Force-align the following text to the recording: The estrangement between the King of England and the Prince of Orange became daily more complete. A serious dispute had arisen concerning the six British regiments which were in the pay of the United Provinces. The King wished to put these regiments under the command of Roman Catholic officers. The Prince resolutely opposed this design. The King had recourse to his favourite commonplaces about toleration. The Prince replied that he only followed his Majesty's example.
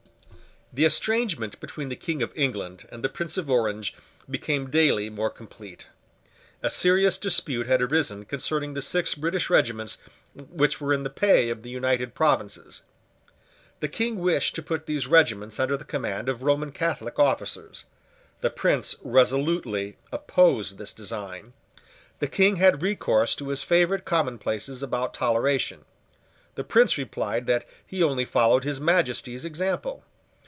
The 0.73 0.85
estrangement 0.85 1.59
between 1.59 1.89
the 1.89 1.97
King 1.97 2.21
of 2.23 2.31
England 2.33 2.87
and 2.93 3.03
the 3.03 3.09
Prince 3.09 3.35
of 3.35 3.49
Orange 3.49 3.93
became 4.29 4.69
daily 4.69 5.09
more 5.09 5.29
complete. 5.29 5.87
A 6.63 6.69
serious 6.69 7.17
dispute 7.17 7.67
had 7.67 7.81
arisen 7.81 8.23
concerning 8.23 8.73
the 8.73 8.81
six 8.81 9.13
British 9.13 9.49
regiments 9.49 9.97
which 10.33 10.79
were 10.79 10.93
in 10.93 11.03
the 11.03 11.09
pay 11.09 11.49
of 11.49 11.63
the 11.63 11.69
United 11.69 12.15
Provinces. 12.15 12.83
The 13.81 13.89
King 13.89 14.19
wished 14.19 14.55
to 14.55 14.63
put 14.63 14.85
these 14.85 15.07
regiments 15.07 15.59
under 15.59 15.75
the 15.75 15.83
command 15.83 16.29
of 16.29 16.41
Roman 16.41 16.71
Catholic 16.71 17.19
officers. 17.19 17.83
The 18.39 18.49
Prince 18.49 18.95
resolutely 19.03 19.97
opposed 20.13 20.77
this 20.77 20.93
design. 20.93 21.51
The 22.19 22.29
King 22.29 22.55
had 22.55 22.81
recourse 22.81 23.35
to 23.35 23.49
his 23.49 23.61
favourite 23.61 24.05
commonplaces 24.05 24.81
about 24.81 25.13
toleration. 25.13 25.83
The 26.55 26.63
Prince 26.63 26.97
replied 26.97 27.45
that 27.47 27.67
he 27.85 28.01
only 28.01 28.23
followed 28.23 28.63
his 28.63 28.79
Majesty's 28.79 29.43
example. 29.43 30.05